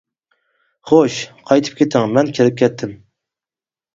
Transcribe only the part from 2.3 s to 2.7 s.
كىرىپ